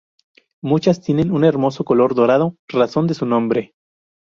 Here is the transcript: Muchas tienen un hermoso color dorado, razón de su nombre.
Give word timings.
Muchas 0.63 0.99
tienen 0.99 1.29
un 1.29 1.43
hermoso 1.45 1.83
color 1.85 2.15
dorado, 2.15 2.55
razón 2.71 3.05
de 3.05 3.13
su 3.13 3.27
nombre. 3.27 3.75